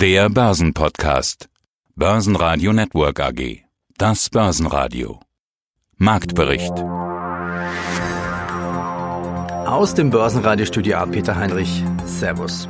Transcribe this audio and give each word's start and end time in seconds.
Der 0.00 0.30
Börsenpodcast. 0.30 1.50
Börsenradio 1.94 2.72
Network 2.72 3.20
AG. 3.20 3.66
Das 3.98 4.30
Börsenradio. 4.30 5.20
Marktbericht. 5.98 6.72
Aus 9.66 9.92
dem 9.92 10.08
Börsenradiostudio 10.08 10.96
A. 10.96 11.04
Peter 11.04 11.36
Heinrich. 11.36 11.84
Servus. 12.06 12.66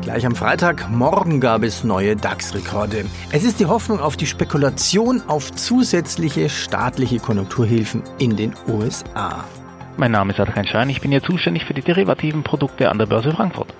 Gleich 0.00 0.26
am 0.26 0.34
Freitag 0.34 0.90
morgen 0.90 1.38
gab 1.38 1.62
es 1.62 1.84
neue 1.84 2.16
DAX-Rekorde. 2.16 3.04
Es 3.30 3.44
ist 3.44 3.60
die 3.60 3.66
Hoffnung 3.66 4.00
auf 4.00 4.16
die 4.16 4.26
Spekulation 4.26 5.22
auf 5.28 5.52
zusätzliche 5.52 6.48
staatliche 6.48 7.20
Konjunkturhilfen 7.20 8.02
in 8.18 8.34
den 8.34 8.54
USA. 8.66 9.44
Mein 9.96 10.10
Name 10.10 10.32
ist 10.32 10.40
Adrian 10.40 10.66
Schein, 10.66 10.90
ich 10.90 11.00
bin 11.00 11.12
hier 11.12 11.22
zuständig 11.22 11.64
für 11.64 11.74
die 11.74 11.82
derivativen 11.82 12.42
Produkte 12.42 12.90
an 12.90 12.98
der 12.98 13.06
Börse 13.06 13.30
Frankfurt. 13.30 13.72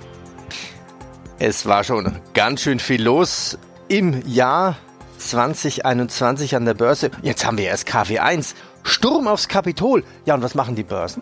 Es 1.45 1.67
war 1.67 1.83
schon 1.83 2.21
ganz 2.35 2.63
schön 2.63 2.79
viel 2.79 3.03
los 3.03 3.59
im 3.89 4.23
Jahr 4.29 4.77
2021 5.19 6.55
an 6.55 6.64
der 6.64 6.75
Börse. 6.75 7.11
Jetzt 7.23 7.45
haben 7.45 7.59
wir 7.59 7.64
erst 7.64 7.89
KW1. 7.89 8.55
Sturm 8.85 9.27
aufs 9.27 9.49
Kapitol. 9.49 10.05
Ja, 10.25 10.36
und 10.36 10.45
was 10.45 10.55
machen 10.55 10.77
die 10.77 10.85
Börsen? 10.85 11.21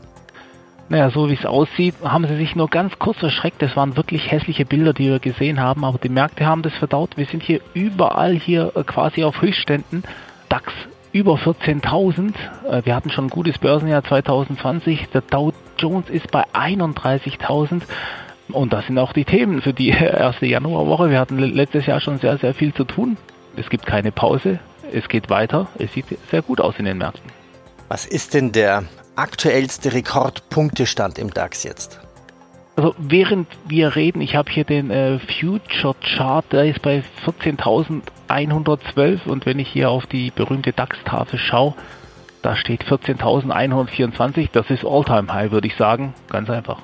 Naja, 0.90 1.08
so 1.10 1.30
wie 1.30 1.38
es 1.40 1.46
aussieht, 1.46 1.94
haben 2.04 2.28
sie 2.28 2.36
sich 2.36 2.54
nur 2.54 2.68
ganz 2.68 2.98
kurz 2.98 3.22
erschreckt. 3.22 3.62
Das 3.62 3.74
waren 3.76 3.96
wirklich 3.96 4.30
hässliche 4.30 4.66
Bilder, 4.66 4.92
die 4.92 5.08
wir 5.08 5.20
gesehen 5.20 5.58
haben, 5.58 5.86
aber 5.86 5.96
die 5.96 6.10
Märkte 6.10 6.44
haben 6.44 6.60
das 6.60 6.74
verdaut. 6.74 7.16
Wir 7.16 7.24
sind 7.24 7.42
hier 7.42 7.62
überall 7.72 8.34
hier 8.34 8.72
äh, 8.76 8.84
quasi 8.84 9.24
auf 9.24 9.40
Höchstständen. 9.40 10.04
DAX 10.50 10.70
über 11.12 11.36
14.000. 11.36 12.34
Äh, 12.68 12.84
wir 12.84 12.94
hatten 12.94 13.08
schon 13.08 13.28
ein 13.28 13.30
gutes 13.30 13.56
Börsenjahr 13.56 14.04
2020. 14.04 15.08
Der 15.14 15.22
Dow 15.22 15.54
Jones 15.78 16.10
ist 16.10 16.30
bei 16.30 16.44
31.000. 16.52 17.84
Und 18.52 18.72
das 18.72 18.86
sind 18.86 18.98
auch 18.98 19.12
die 19.12 19.24
Themen 19.24 19.62
für 19.62 19.72
die 19.72 19.88
erste 19.88 20.46
Januarwoche. 20.46 21.10
Wir 21.10 21.18
hatten 21.18 21.38
letztes 21.38 21.86
Jahr 21.86 22.00
schon 22.00 22.18
sehr, 22.18 22.38
sehr 22.38 22.54
viel 22.54 22.74
zu 22.74 22.84
tun. 22.84 23.16
Es 23.56 23.68
gibt 23.68 23.86
keine 23.86 24.12
Pause. 24.12 24.60
Es 24.92 25.08
geht 25.08 25.30
weiter. 25.30 25.68
Es 25.78 25.92
sieht 25.92 26.06
sehr 26.30 26.42
gut 26.42 26.60
aus 26.60 26.74
in 26.78 26.84
den 26.84 26.98
Märkten. 26.98 27.30
Was 27.88 28.06
ist 28.06 28.34
denn 28.34 28.52
der 28.52 28.84
aktuellste 29.16 29.92
Rekordpunktestand 29.92 31.18
im 31.18 31.30
DAX 31.30 31.64
jetzt? 31.64 32.00
Also 32.76 32.94
während 32.98 33.48
wir 33.66 33.96
reden, 33.96 34.22
ich 34.22 34.36
habe 34.36 34.50
hier 34.50 34.64
den 34.64 34.90
äh, 34.90 35.18
Future 35.18 35.94
Chart, 36.00 36.44
der 36.50 36.64
ist 36.64 36.80
bei 36.80 37.02
14.112 37.26 39.26
und 39.26 39.44
wenn 39.44 39.58
ich 39.58 39.68
hier 39.68 39.90
auf 39.90 40.06
die 40.06 40.30
berühmte 40.30 40.72
DAX-Tafel 40.72 41.38
schaue, 41.38 41.74
da 42.42 42.56
steht 42.56 42.84
14.124. 42.84 44.48
Das 44.52 44.70
ist 44.70 44.84
All-Time 44.84 45.32
High, 45.32 45.50
würde 45.50 45.66
ich 45.66 45.76
sagen. 45.76 46.14
Ganz 46.30 46.48
einfach. 46.48 46.78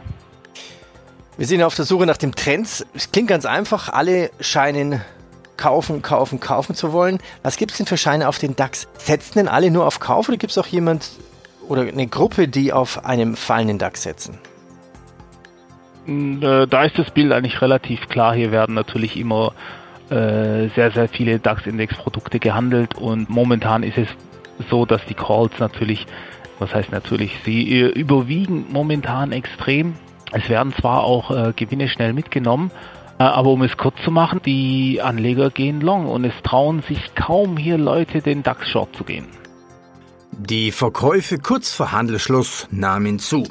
Wir 1.39 1.47
sind 1.47 1.63
auf 1.63 1.75
der 1.75 1.85
Suche 1.85 2.07
nach 2.07 2.17
dem 2.17 2.35
Trend. 2.35 2.87
Es 2.95 3.13
klingt 3.13 3.29
ganz 3.29 3.45
einfach. 3.45 3.91
Alle 3.91 4.31
scheinen 4.41 5.03
kaufen, 5.59 6.01
kaufen, 6.01 6.41
kaufen 6.41 6.75
zu 6.75 6.93
wollen. 6.93 7.19
Was 7.43 7.59
gibt 7.59 7.73
es 7.73 7.77
denn 7.77 7.87
für 7.87 7.99
Scheine 7.99 8.29
auf 8.29 8.39
den 8.39 8.57
DAX? 8.57 8.89
Setzen 8.97 9.39
denn 9.39 9.49
alle 9.49 9.71
nur 9.71 9.87
auf 9.87 10.01
Kauf 10.01 10.29
oder 10.29 10.39
gibt 10.39 10.53
es 10.53 10.59
auch 10.59 10.67
jemand 10.67 11.11
oder 11.69 11.83
eine 11.83 12.07
Gruppe, 12.07 12.49
die 12.49 12.73
auf 12.73 13.05
einem 13.05 13.37
fallenden 13.37 13.79
DAX 13.79 14.03
setzen? 14.03 14.39
Hm, 16.07 16.43
äh, 16.43 16.67
da 16.67 16.85
ist 16.85 16.99
das 16.99 17.11
Bild 17.11 17.33
eigentlich 17.33 17.61
relativ 17.61 18.09
klar. 18.09 18.35
Hier 18.35 18.51
werden 18.51 18.75
natürlich 18.75 19.17
immer 19.19 19.53
äh, 20.09 20.69
sehr, 20.75 20.91
sehr 20.95 21.09
viele 21.09 21.39
DAX-Index-Produkte 21.39 22.39
gehandelt 22.39 22.95
und 22.95 23.29
momentan 23.29 23.83
ist 23.83 23.99
es 23.99 24.09
so, 24.71 24.87
dass 24.87 25.05
die 25.05 25.15
Calls 25.15 25.59
natürlich, 25.59 26.07
was 26.59 26.73
heißt 26.73 26.93
natürlich, 26.93 27.33
sie 27.45 27.81
äh, 27.81 27.89
überwiegen 27.89 28.67
momentan 28.71 29.33
extrem. 29.33 29.97
Es 30.37 30.49
werden 30.51 30.75
zwar 30.79 31.05
auch 31.05 31.31
äh, 31.31 31.55
Gewinne 31.57 31.89
schnell 31.89 32.13
mitgenommen, 32.13 32.71
äh, 33.19 33.23
aber 33.23 33.49
um 33.51 33.63
es 33.63 33.79
kurz 33.79 33.95
zu 34.05 34.11
machen, 34.11 34.43
die 34.45 35.01
Anleger 35.03 35.49
gehen 35.51 35.81
long 35.81 36.07
und 36.07 36.25
es 36.25 36.35
trauen 36.43 36.83
sich 36.83 37.15
kaum 37.15 37.57
hier 37.57 37.79
Leute 37.79 38.21
den 38.21 38.43
DAX-Short 38.43 38.95
zu 38.95 39.05
gehen. 39.05 39.25
Die 40.33 40.73
Verkäufe 40.73 41.39
kurz 41.39 41.73
vor 41.73 41.93
Handelsschluss 41.93 42.69
nahmen 42.71 43.19
zu. 43.19 43.49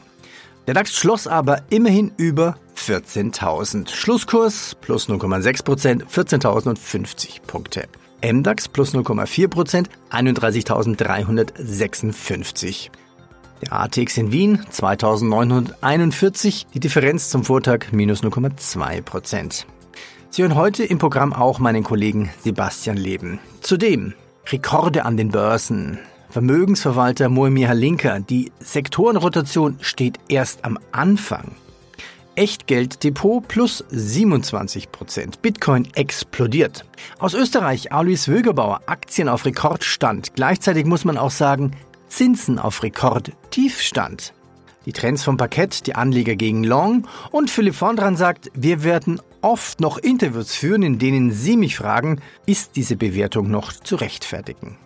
Der 0.68 0.76
DAX 0.76 0.96
schloss 0.96 1.26
aber 1.26 1.64
immerhin 1.70 2.12
über 2.18 2.58
14.000. 2.78 3.90
Schlusskurs 3.90 4.78
plus 4.80 5.10
0,6% 5.10 6.06
14.050 6.06 7.42
Punkte. 7.48 7.88
MDAX 8.24 8.68
plus 8.68 8.94
0,4% 8.94 9.88
31.356. 10.12 12.92
Der 13.62 13.74
ATX 13.74 14.18
in 14.18 14.32
Wien 14.32 14.60
2941, 14.70 16.68
die 16.74 16.80
Differenz 16.80 17.30
zum 17.30 17.44
Vortag 17.46 17.92
minus 17.92 18.22
0,2 18.22 19.02
Prozent. 19.02 19.66
Sie 20.30 20.42
hören 20.42 20.56
heute 20.56 20.84
im 20.84 20.98
Programm 20.98 21.32
auch 21.32 21.60
meinen 21.60 21.84
Kollegen 21.84 22.30
Sebastian 22.44 22.98
Leben. 22.98 23.40
Zudem 23.62 24.14
Rekorde 24.48 25.06
an 25.06 25.18
den 25.18 25.30
Börsen. 25.30 26.00
Vermögensverwalter 26.30 27.30
Moemir 27.30 27.70
Halinka, 27.70 28.20
die 28.20 28.52
Sektorenrotation 28.60 29.78
steht 29.80 30.20
erst 30.28 30.66
am 30.66 30.78
Anfang. 30.92 31.56
Echtgelddepot 32.36 33.48
plus 33.48 33.86
27 33.90 34.92
Prozent. 34.92 35.42
Bitcoin 35.42 35.88
explodiert. 35.96 36.84
Aus 37.18 37.34
Österreich 37.34 37.94
Alois 37.94 38.28
Wögerbauer, 38.28 38.82
Aktien 38.88 39.30
auf 39.30 39.46
Rekordstand. 39.46 40.36
Gleichzeitig 40.36 40.86
muss 40.86 41.06
man 41.06 41.18
auch 41.18 41.32
sagen, 41.32 41.72
Zinsen 42.08 42.60
auf 42.60 42.84
Rekordtiefstand. 42.84 44.34
Die 44.86 44.94
Trends 44.94 45.24
vom 45.24 45.38
Parkett, 45.38 45.88
die 45.88 45.96
Anleger 45.96 46.36
gegen 46.36 46.64
Long 46.64 47.08
und 47.32 47.50
Philipp 47.50 47.76
Vondran 47.76 48.16
sagt, 48.16 48.52
wir 48.54 48.84
werden 48.84 49.20
oft 49.42 49.80
noch 49.80 49.98
Interviews 49.98 50.54
führen, 50.56 50.84
in 50.84 51.00
denen 51.00 51.32
Sie 51.32 51.58
mich 51.58 51.76
fragen, 51.76 52.22
ist 52.46 52.76
diese 52.76 52.96
Bewertung 52.96 53.50
noch 53.50 53.74
zu 53.74 53.96
rechtfertigen? 53.96 54.78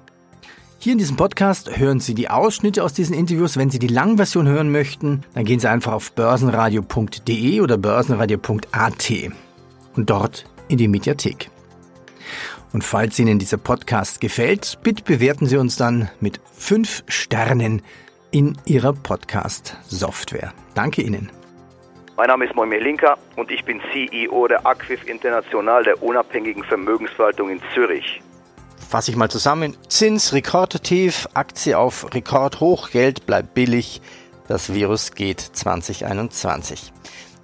Hier 0.81 0.94
in 0.94 0.97
diesem 0.97 1.18
Podcast 1.18 1.78
hören 1.78 2.00
Sie 2.00 2.13
die 2.13 2.30
Ausschnitte 2.30 2.85
aus 2.85 2.94
diesen 2.94 3.13
Interviews. 3.13 3.57
Wenn 3.57 3.69
Sie 3.69 3.80
die 3.80 3.88
Langversion 3.88 4.47
hören 4.47 4.72
möchten, 4.72 5.25
dann 5.34 5.44
gehen 5.44 5.59
Sie 5.59 5.69
einfach 5.69 5.91
auf 5.91 6.13
börsenradio.de 6.13 7.59
oder 7.59 7.78
börsenradio.at 7.78 9.12
und 9.97 10.09
dort 10.09 10.46
in 10.69 10.78
die 10.78 10.88
Mediathek. 10.88 11.51
Und 12.72 12.84
falls 12.84 13.18
Ihnen 13.18 13.40
dieser 13.40 13.57
Podcast 13.57 14.22
gefällt, 14.22 14.80
bitte 14.84 15.03
bewerten 15.03 15.47
Sie 15.47 15.57
uns 15.57 15.75
dann 15.75 16.09
mit 16.19 16.40
fünf 16.56 17.03
Sternen 17.07 17.81
in 18.30 18.57
Ihrer 18.66 18.94
Podcast-Software. 18.94 20.53
Danke 20.75 21.02
Ihnen. 21.02 21.31
Mein 22.16 22.28
Name 22.28 22.46
ist 22.46 22.53
Moimir 22.53 22.81
Linker 22.81 23.18
und 23.38 23.50
ich 23.50 23.63
bin 23.66 23.81
CEO 23.91 24.47
der 24.47 24.68
Aquif 24.68 25.07
International, 25.07 25.84
der 25.84 26.03
unabhängigen 26.03 26.63
Vermögensverwaltung 26.63 27.50
in 27.50 27.62
Zürich. 27.74 28.22
Fasse 28.88 29.12
ich 29.12 29.18
mal 29.18 29.31
zusammen. 29.31 29.75
Zins 29.88 30.34
rekordtief, 30.34 31.28
Aktie 31.34 31.78
auf 31.78 32.13
Rekordhoch, 32.13 32.91
Geld 32.91 33.25
bleibt 33.25 33.53
billig. 33.53 34.01
Das 34.47 34.74
Virus 34.74 35.13
geht 35.13 35.40
2021. 35.40 36.91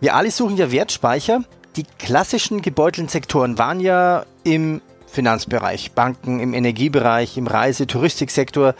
Wir 0.01 0.15
alle 0.15 0.29
suchen 0.29 0.57
ja 0.57 0.71
Wertspeicher. 0.71 1.43
Die 1.77 1.85
klassischen 1.97 2.61
gebeutelten 2.61 3.09
Sektoren 3.09 3.57
waren 3.57 3.79
ja 3.79 4.25
im 4.43 4.81
Finanzbereich, 5.15 5.93
Banken, 5.93 6.39
im 6.39 6.53
Energiebereich, 6.53 7.37
im 7.37 7.47
Reise-, 7.47 7.87
Touristiksektor, 7.87 8.75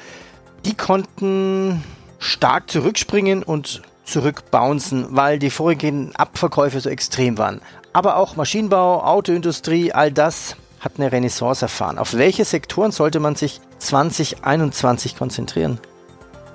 die 0.66 0.76
konnten 0.76 1.84
stark 2.20 2.70
zurückspringen 2.70 3.42
und 3.42 3.82
zurückbouncen, 4.04 5.08
weil 5.10 5.40
die 5.40 5.50
vorigen 5.50 6.16
Abverkäufe 6.16 6.80
so 6.80 6.90
extrem 6.90 7.38
waren. 7.38 7.62
Aber 7.94 8.18
auch 8.18 8.36
Maschinenbau, 8.36 9.04
Autoindustrie, 9.04 9.94
all 9.94 10.12
das 10.12 10.58
hat 10.80 10.94
eine 10.98 11.12
Renaissance 11.12 11.66
erfahren. 11.66 11.98
Auf 11.98 12.14
welche 12.14 12.46
Sektoren 12.46 12.92
sollte 12.92 13.20
man 13.20 13.36
sich 13.36 13.62
2021 13.80 15.18
konzentrieren? 15.18 15.80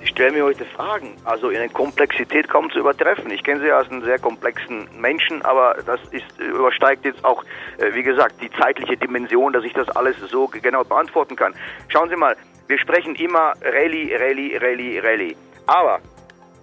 Ich 0.03 0.09
stelle 0.09 0.31
mir 0.31 0.43
heute 0.43 0.65
Fragen, 0.65 1.15
also 1.25 1.51
ihre 1.51 1.69
Komplexität 1.69 2.49
kaum 2.49 2.71
zu 2.71 2.79
übertreffen. 2.79 3.29
Ich 3.29 3.43
kenne 3.43 3.61
sie 3.61 3.71
als 3.71 3.89
einen 3.91 4.03
sehr 4.03 4.17
komplexen 4.17 4.89
Menschen, 4.99 5.43
aber 5.43 5.75
das 5.85 5.99
ist, 6.11 6.39
übersteigt 6.39 7.05
jetzt 7.05 7.23
auch, 7.23 7.43
äh, 7.77 7.93
wie 7.93 8.01
gesagt, 8.01 8.41
die 8.41 8.49
zeitliche 8.51 8.97
Dimension, 8.97 9.53
dass 9.53 9.63
ich 9.63 9.73
das 9.73 9.89
alles 9.89 10.17
so 10.19 10.47
genau 10.47 10.83
beantworten 10.83 11.35
kann. 11.35 11.53
Schauen 11.87 12.09
Sie 12.09 12.15
mal, 12.15 12.35
wir 12.67 12.79
sprechen 12.79 13.15
immer 13.15 13.53
Rallye, 13.61 14.15
Rallye, 14.15 14.57
Rallye, 14.57 14.99
Rallye. 14.99 15.35
Aber 15.67 15.99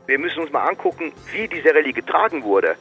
wir 0.07 0.19
müssen 0.19 0.41
uns 0.41 0.51
mal 0.51 0.65
angucken, 0.65 1.13
wie 1.33 1.47
diese 1.47 1.73
Rallye 1.73 1.93
getragen 1.93 2.43
wurde. 2.43 2.77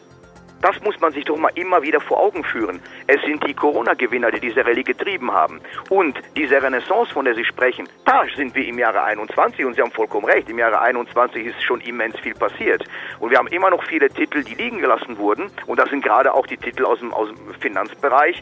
Das 0.61 0.81
muss 0.81 0.99
man 0.99 1.13
sich 1.13 1.23
doch 1.25 1.37
mal 1.37 1.51
immer 1.55 1.81
wieder 1.83 1.99
vor 1.99 2.19
Augen 2.19 2.43
führen. 2.43 2.81
Es 3.05 3.21
sind 3.21 3.45
die 3.45 3.53
Corona-Gewinner, 3.53 4.31
die 4.31 4.39
diese 4.39 4.65
Rallye 4.65 4.83
getrieben 4.83 5.31
haben. 5.31 5.61
Und 5.89 6.19
diese 6.35 6.61
Renaissance, 6.61 7.13
von 7.13 7.25
der 7.25 7.35
Sie 7.35 7.45
sprechen, 7.45 7.87
da 8.05 8.23
sind 8.35 8.55
wir 8.55 8.65
im 8.65 8.79
Jahre 8.79 9.03
21 9.03 9.65
und 9.65 9.75
Sie 9.75 9.81
haben 9.81 9.91
vollkommen 9.91 10.25
recht. 10.25 10.49
Im 10.49 10.57
Jahre 10.57 10.81
21 10.81 11.45
ist 11.45 11.63
schon 11.63 11.81
immens 11.81 12.19
viel 12.19 12.33
passiert. 12.33 12.83
Und 13.19 13.29
wir 13.29 13.37
haben 13.37 13.47
immer 13.47 13.69
noch 13.69 13.83
viele 13.83 14.09
Titel, 14.09 14.43
die 14.43 14.55
liegen 14.55 14.79
gelassen 14.79 15.17
wurden. 15.17 15.51
Und 15.67 15.79
das 15.79 15.89
sind 15.89 16.03
gerade 16.03 16.33
auch 16.33 16.47
die 16.47 16.57
Titel 16.57 16.85
aus 16.85 16.99
dem, 16.99 17.13
aus 17.13 17.29
dem 17.29 17.53
Finanzbereich. 17.59 18.41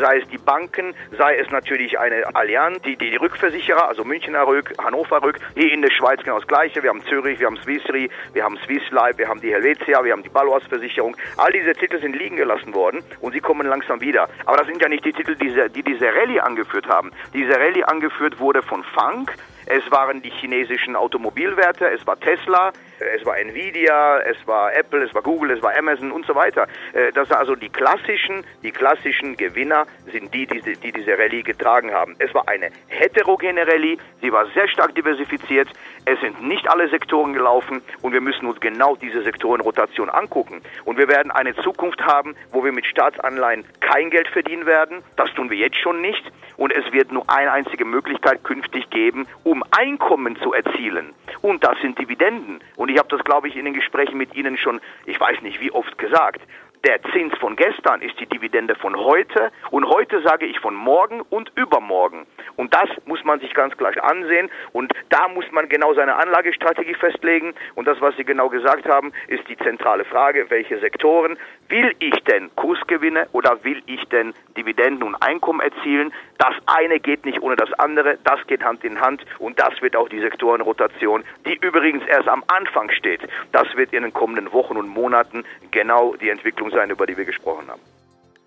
Sei 0.00 0.18
es 0.18 0.28
die 0.28 0.38
Banken, 0.38 0.94
sei 1.16 1.36
es 1.36 1.50
natürlich 1.50 1.98
eine 1.98 2.34
Allianz, 2.34 2.82
die, 2.82 2.96
die, 2.96 3.16
Rückversicherer, 3.16 3.88
also 3.88 4.04
Münchner 4.04 4.46
Rück, 4.46 4.72
Hannover 4.82 5.22
Rück. 5.22 5.38
Hier 5.54 5.72
in 5.72 5.82
der 5.82 5.90
Schweiz 5.90 6.20
genau 6.22 6.38
das 6.38 6.46
Gleiche. 6.46 6.82
Wir 6.82 6.90
haben 6.90 7.02
Zürich, 7.04 7.38
wir 7.40 7.46
haben 7.46 7.58
Swiss 7.58 7.82
Re, 7.88 8.08
wir 8.32 8.44
haben 8.44 8.58
Swiss 8.64 8.82
Life, 8.90 9.18
wir 9.18 9.28
haben 9.28 9.40
die 9.40 9.52
Helvetia, 9.52 10.04
wir 10.04 10.12
haben 10.12 10.22
die 10.22 10.28
Balois 10.28 10.60
Versicherung. 10.68 11.16
All 11.38 11.52
diese 11.52 11.72
Titel 11.74 12.00
sind 12.00 12.16
liegen 12.16 12.36
gelassen 12.36 12.74
worden 12.74 13.02
und 13.20 13.32
sie 13.32 13.40
kommen 13.40 13.66
langsam 13.66 14.00
wieder. 14.00 14.28
Aber 14.46 14.56
das 14.56 14.66
sind 14.66 14.80
ja 14.80 14.88
nicht 14.88 15.04
die 15.04 15.12
Titel, 15.12 15.36
die, 15.36 15.52
die 15.74 15.82
diese 15.82 16.06
Rallye 16.06 16.40
angeführt 16.40 16.86
haben. 16.88 17.10
Diese 17.34 17.52
Rallye 17.52 17.84
angeführt 17.84 18.40
wurde 18.40 18.62
von 18.62 18.82
Funk, 18.84 19.34
es 19.66 19.90
waren 19.90 20.22
die 20.22 20.30
chinesischen 20.30 20.94
Automobilwerte, 20.96 21.88
es 21.90 22.06
war 22.06 22.18
Tesla, 22.18 22.72
es 23.00 23.24
war 23.26 23.38
Nvidia, 23.38 24.20
es 24.20 24.36
war 24.46 24.74
Apple, 24.74 25.02
es 25.02 25.14
war 25.14 25.22
Google, 25.22 25.50
es 25.50 25.62
war 25.62 25.76
Amazon 25.76 26.12
und 26.12 26.24
so 26.24 26.34
weiter. 26.34 26.68
Äh, 26.92 27.12
das 27.12 27.28
sind 27.28 27.36
also 27.36 27.56
die 27.56 27.68
klassischen, 27.68 28.44
die 28.62 28.70
klassischen 28.70 29.36
Gewinner 29.36 29.86
sind 30.10 30.32
die, 30.32 30.46
die, 30.46 30.62
die 30.62 30.92
diese 30.92 31.18
Rallye 31.18 31.42
getragen 31.42 31.92
haben. 31.92 32.14
Es 32.18 32.32
war 32.32 32.48
eine 32.48 32.70
heterogene 32.86 33.66
Rallye, 33.66 33.98
sie 34.22 34.32
war 34.32 34.46
sehr 34.54 34.68
stark 34.68 34.94
diversifiziert, 34.94 35.68
es 36.04 36.20
sind 36.20 36.40
nicht 36.46 36.70
alle 36.70 36.88
Sektoren 36.88 37.32
gelaufen 37.32 37.82
und 38.02 38.12
wir 38.12 38.20
müssen 38.20 38.46
uns 38.46 38.60
genau 38.60 38.94
diese 38.94 39.22
Sektorenrotation 39.22 40.08
angucken. 40.08 40.62
Und 40.84 40.98
wir 40.98 41.08
werden 41.08 41.32
eine 41.32 41.56
Zukunft 41.56 42.00
haben, 42.02 42.36
wo 42.52 42.64
wir 42.64 42.70
mit 42.70 42.86
Staatsanleihen 42.86 43.64
kein 43.80 44.10
Geld 44.10 44.28
verdienen 44.28 44.66
werden. 44.66 45.02
Das 45.16 45.32
tun 45.34 45.50
wir 45.50 45.56
jetzt 45.56 45.76
schon 45.76 46.00
nicht. 46.00 46.22
Und 46.56 46.72
es 46.72 46.90
wird 46.92 47.12
nur 47.12 47.28
eine 47.28 47.52
einzige 47.52 47.84
Möglichkeit 47.84 48.42
künftig 48.44 48.90
geben, 48.90 49.26
um 49.44 49.62
Einkommen 49.70 50.36
zu 50.36 50.52
erzielen. 50.52 51.14
Und 51.42 51.64
das 51.64 51.78
sind 51.80 51.98
Dividenden. 51.98 52.60
Und 52.76 52.90
ich 52.90 52.98
habe 52.98 53.08
das, 53.08 53.22
glaube 53.24 53.48
ich, 53.48 53.56
in 53.56 53.64
den 53.64 53.74
Gesprächen 53.74 54.16
mit 54.16 54.34
Ihnen 54.34 54.56
schon, 54.56 54.80
ich 55.04 55.18
weiß 55.20 55.42
nicht 55.42 55.60
wie 55.60 55.70
oft 55.70 55.98
gesagt. 55.98 56.40
Der 56.86 57.02
Zins 57.12 57.36
von 57.38 57.56
gestern 57.56 58.00
ist 58.00 58.14
die 58.20 58.26
Dividende 58.26 58.76
von 58.76 58.94
heute 58.96 59.50
und 59.72 59.88
heute 59.88 60.22
sage 60.22 60.46
ich 60.46 60.60
von 60.60 60.72
morgen 60.72 61.20
und 61.20 61.50
übermorgen. 61.56 62.28
Und 62.54 62.72
das 62.72 62.88
muss 63.06 63.24
man 63.24 63.40
sich 63.40 63.52
ganz 63.54 63.76
klar 63.76 63.92
ansehen 64.04 64.48
und 64.72 64.92
da 65.08 65.26
muss 65.26 65.50
man 65.50 65.68
genau 65.68 65.94
seine 65.94 66.14
Anlagestrategie 66.14 66.94
festlegen 66.94 67.54
und 67.74 67.88
das, 67.88 68.00
was 68.00 68.16
Sie 68.16 68.24
genau 68.24 68.48
gesagt 68.48 68.86
haben, 68.86 69.12
ist 69.26 69.48
die 69.48 69.56
zentrale 69.56 70.04
Frage, 70.04 70.46
welche 70.48 70.78
Sektoren 70.78 71.36
will 71.68 71.92
ich 71.98 72.14
denn 72.22 72.54
Kursgewinne 72.54 73.26
oder 73.32 73.64
will 73.64 73.82
ich 73.86 74.04
denn 74.04 74.32
Dividenden 74.56 75.02
und 75.02 75.16
Einkommen 75.16 75.58
erzielen? 75.58 76.12
Das 76.38 76.54
eine 76.66 77.00
geht 77.00 77.24
nicht 77.24 77.42
ohne 77.42 77.56
das 77.56 77.72
andere, 77.72 78.18
das 78.22 78.46
geht 78.46 78.62
Hand 78.62 78.84
in 78.84 79.00
Hand 79.00 79.24
und 79.40 79.58
das 79.58 79.82
wird 79.82 79.96
auch 79.96 80.08
die 80.08 80.20
Sektorenrotation, 80.20 81.24
die 81.46 81.56
übrigens 81.56 82.06
erst 82.06 82.28
am 82.28 82.44
Anfang 82.46 82.90
steht. 82.90 83.22
Das 83.50 83.66
wird 83.74 83.92
in 83.92 84.04
den 84.04 84.12
kommenden 84.12 84.52
Wochen 84.52 84.76
und 84.76 84.88
Monaten 84.88 85.44
genau 85.72 86.14
die 86.14 86.28
Entwicklung 86.28 86.70
sein, 86.76 86.90
über 86.90 87.06
die 87.06 87.16
wir 87.16 87.24
gesprochen 87.24 87.66
haben. 87.68 87.80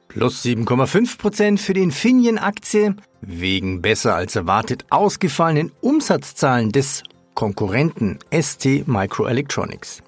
Plus 0.08 0.44
7,5 0.44 1.18
Prozent 1.18 1.60
für 1.60 1.74
die 1.74 1.84
Infineon-Aktie 1.84 2.96
wegen 3.22 3.82
besser 3.82 4.16
als 4.16 4.36
erwartet 4.36 4.86
ausgefallenen 4.90 5.72
Umsatzzahlen 5.82 6.72
des 6.72 7.04
Konkurrenten 7.36 8.20
ST 8.32 8.88
Microelectronics. 8.88 10.02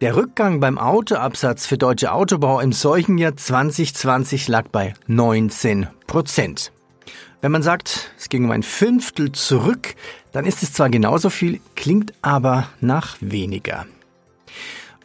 Der 0.00 0.16
Rückgang 0.16 0.58
beim 0.58 0.78
Autoabsatz 0.78 1.66
für 1.66 1.78
deutsche 1.78 2.12
Autobau 2.12 2.58
im 2.58 2.72
Seuchenjahr 2.72 3.36
2020 3.36 4.48
lag 4.48 4.66
bei 4.68 4.94
19 5.06 5.86
Prozent. 6.08 6.72
Wenn 7.40 7.52
man 7.52 7.62
sagt, 7.62 8.12
es 8.18 8.28
ging 8.28 8.44
um 8.44 8.50
ein 8.50 8.64
Fünftel 8.64 9.30
zurück, 9.32 9.94
dann 10.32 10.44
ist 10.44 10.62
es 10.62 10.72
zwar 10.72 10.90
genauso 10.90 11.30
viel, 11.30 11.60
klingt 11.76 12.12
aber 12.22 12.68
nach 12.80 13.16
weniger. 13.20 13.86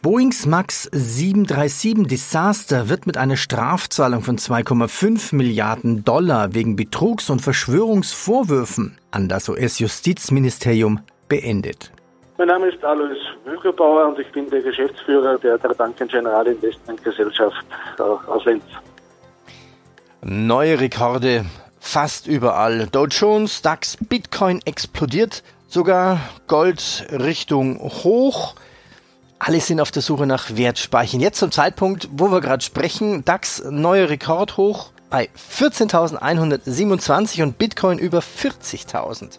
Boeings 0.00 0.46
MAX 0.46 0.88
737 0.92 2.06
Disaster 2.06 2.88
wird 2.88 3.08
mit 3.08 3.16
einer 3.16 3.36
Strafzahlung 3.36 4.22
von 4.22 4.38
2,5 4.38 5.34
Milliarden 5.34 6.04
Dollar 6.04 6.54
wegen 6.54 6.76
Betrugs- 6.76 7.30
und 7.30 7.40
Verschwörungsvorwürfen 7.40 8.96
an 9.10 9.28
das 9.28 9.48
US-Justizministerium 9.48 11.00
beendet. 11.28 11.90
Mein 12.36 12.46
Name 12.46 12.68
ist 12.68 12.84
Alois 12.84 13.16
Wügerbauer 13.44 14.06
und 14.06 14.20
ich 14.20 14.30
bin 14.30 14.48
der 14.48 14.62
Geschäftsführer 14.62 15.36
der 15.38 15.58
Banken 15.58 16.06
General 16.06 16.46
Investment 16.46 17.02
Gesellschaft 17.02 17.66
äh, 17.98 18.02
aus 18.02 18.44
Lenz. 18.44 18.62
Neue 20.22 20.78
Rekorde 20.78 21.44
fast 21.80 22.28
überall. 22.28 22.86
Dow 22.86 23.06
Jones, 23.06 23.62
DAX, 23.62 23.96
Bitcoin 23.96 24.60
explodiert, 24.64 25.42
sogar 25.66 26.20
Gold 26.46 27.04
Richtung 27.10 27.80
hoch. 27.80 28.54
Alle 29.38 29.60
sind 29.60 29.80
auf 29.80 29.90
der 29.92 30.02
Suche 30.02 30.26
nach 30.26 30.56
Wertspeichern. 30.56 31.20
Jetzt 31.20 31.38
zum 31.38 31.52
Zeitpunkt, 31.52 32.08
wo 32.12 32.30
wir 32.30 32.40
gerade 32.40 32.64
sprechen, 32.64 33.24
DAX 33.24 33.62
neue 33.70 34.10
Rekordhoch 34.10 34.90
bei 35.10 35.28
14.127 35.58 37.42
und 37.42 37.56
Bitcoin 37.56 37.98
über 37.98 38.18
40.000. 38.18 39.38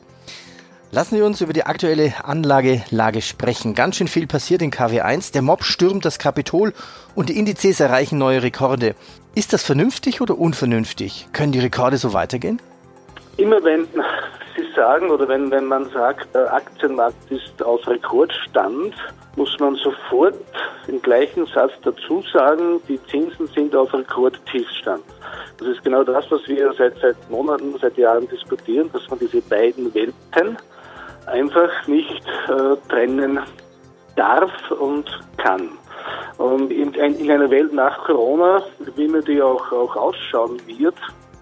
Lassen 0.92 1.18
Sie 1.18 1.22
uns 1.22 1.42
über 1.42 1.54
die 1.54 1.66
aktuelle 1.66 2.14
Anlagelage 2.24 3.22
sprechen. 3.22 3.76
Ganz 3.76 3.98
schön 3.98 4.08
viel 4.08 4.26
passiert 4.26 4.64
in 4.64 4.72
KW1. 4.72 5.34
Der 5.34 5.44
Mob 5.44 5.64
stürmt 5.64 6.04
das 6.04 6.18
Kapitol 6.18 6.74
und 7.14 7.30
die 7.30 7.38
Indizes 7.38 7.80
erreichen 7.80 8.18
neue 8.18 8.42
Rekorde. 8.42 8.96
Ist 9.36 9.54
das 9.54 9.62
vernünftig 9.62 10.22
oder 10.22 10.40
unvernünftig? 10.40 11.28
Können 11.34 11.52
die 11.52 11.60
Rekorde 11.60 11.98
so 11.98 12.14
weitergehen? 12.14 12.60
Immer 13.38 13.64
wenn 13.64 13.88
Sie 14.56 14.66
sagen 14.76 15.10
oder 15.10 15.28
wenn, 15.28 15.52
wenn 15.52 15.66
man 15.66 15.90
sagt, 15.90 16.34
der 16.34 16.54
Aktienmarkt 16.54 17.32
ist 17.32 17.64
auf 17.64 17.88
Rekordstand, 17.88 18.94
muss 19.36 19.58
man 19.60 19.76
sofort 19.76 20.36
im 20.88 21.02
gleichen 21.02 21.46
Satz 21.48 21.72
dazu 21.84 22.24
sagen, 22.34 22.82
die 22.88 23.02
Zinsen 23.06 23.48
sind 23.48 23.76
auf 23.76 23.94
Rekordtiefstand. 23.94 25.04
Das 25.58 25.68
ist 25.68 25.84
genau 25.84 26.04
das, 26.04 26.30
was 26.30 26.48
wir 26.48 26.74
seit, 26.74 26.98
seit 27.00 27.16
Monaten, 27.30 27.76
seit 27.80 27.98
Jahren 27.98 28.28
diskutieren, 28.28 28.90
dass 28.92 29.10
man 29.10 29.20
diese 29.20 29.42
beiden 29.42 29.94
Welten 29.94 30.58
einfach 31.26 31.88
nicht 31.88 32.26
äh, 32.48 32.76
trennen 32.90 33.40
darf 34.16 34.72
und 34.72 35.06
kann. 35.38 35.70
Und 36.38 36.72
in, 36.72 36.94
in, 36.94 37.30
einer 37.30 37.50
Welt 37.50 37.74
nach 37.74 38.06
Corona, 38.06 38.64
wie 38.96 39.08
man 39.08 39.24
die 39.26 39.42
auch, 39.42 39.72
auch 39.72 39.96
ausschauen 39.96 40.58
wird, 40.68 40.96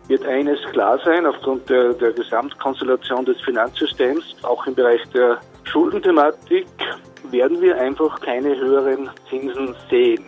wird 0.08 0.26
eines 0.26 0.60
klar 0.72 1.00
sein, 1.04 1.26
aufgrund 1.26 1.70
der, 1.70 1.94
der 1.94 2.12
Gesamtkonstellation 2.14 3.26
des 3.26 3.40
Finanzsystems, 3.42 4.38
auch 4.44 4.66
im 4.66 4.76
Bereich 4.76 5.02
der 5.14 5.40
Schuldenthematik, 5.64 6.68
werden 7.32 7.62
wir 7.62 7.78
einfach 7.78 8.20
keine 8.22 8.56
höheren 8.56 9.10
Zinsen 9.30 9.76
sehen. 9.90 10.26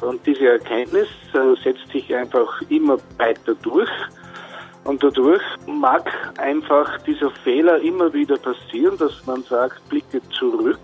Und, 0.00 0.24
diese 0.26 0.48
Erkenntnis 0.50 1.08
äh, 1.34 1.60
setzt 1.62 1.88
sich 1.90 2.14
einfach 2.14 2.60
immer 2.68 2.98
weiter 3.18 3.54
durch. 3.62 3.90
Und 4.84 5.02
dadurch 5.02 5.42
mag 5.66 6.08
einfach 6.38 6.98
dieser 6.98 7.30
Fehler 7.42 7.80
immer 7.80 8.12
wieder 8.12 8.36
passieren, 8.36 8.96
dass 8.98 9.26
man 9.26 9.42
sagt, 9.42 9.88
blicke 9.88 10.20
zurück 10.30 10.78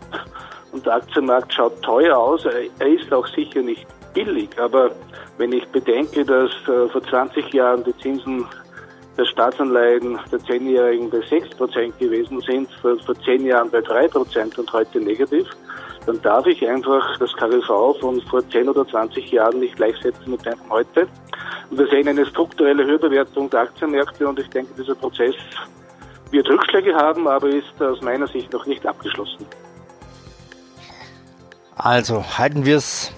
und 0.72 0.84
der 0.84 0.94
Aktienmarkt 0.94 1.54
schaut 1.54 1.80
teuer 1.82 2.18
aus. 2.18 2.44
Er 2.44 2.88
ist 2.88 3.12
auch 3.12 3.26
sicher 3.28 3.62
nicht 3.62 3.86
billig, 4.12 4.50
aber 4.58 4.90
wenn 5.38 5.52
ich 5.52 5.66
bedenke, 5.68 6.24
dass 6.24 6.50
äh, 6.68 6.88
vor 6.88 7.02
20 7.02 7.52
Jahren 7.52 7.84
die 7.84 7.96
Zinsen 7.98 8.46
der 9.16 9.24
Staatsanleihen 9.26 10.18
der 10.30 10.38
Zehnjährigen 10.40 11.10
bei 11.10 11.18
6% 11.18 11.98
gewesen 11.98 12.40
sind, 12.40 12.70
vor, 12.80 12.98
vor 13.00 13.14
10 13.14 13.46
Jahren 13.46 13.70
bei 13.70 13.78
3% 13.78 14.58
und 14.58 14.72
heute 14.72 15.00
negativ, 15.00 15.46
dann 16.06 16.20
darf 16.22 16.46
ich 16.46 16.66
einfach 16.66 17.18
das 17.18 17.32
KGV 17.34 17.98
von 18.00 18.20
vor 18.22 18.48
10 18.48 18.68
oder 18.68 18.86
20 18.86 19.30
Jahren 19.30 19.60
nicht 19.60 19.76
gleichsetzen 19.76 20.30
mit 20.30 20.44
dem 20.44 20.58
heute. 20.70 21.06
Und 21.70 21.78
wir 21.78 21.86
sehen 21.88 22.08
eine 22.08 22.26
strukturelle 22.26 22.84
Höherbewertung 22.84 23.48
der 23.50 23.60
Aktienmärkte 23.60 24.26
und 24.26 24.38
ich 24.38 24.48
denke, 24.48 24.72
dieser 24.76 24.94
Prozess 24.94 25.34
wird 26.30 26.48
Rückschläge 26.48 26.94
haben, 26.94 27.28
aber 27.28 27.48
ist 27.48 27.80
aus 27.80 28.00
meiner 28.00 28.26
Sicht 28.26 28.52
noch 28.52 28.66
nicht 28.66 28.84
abgeschlossen. 28.86 29.46
Also 31.76 32.24
halten 32.38 32.64
wir 32.64 32.76
es 32.76 33.12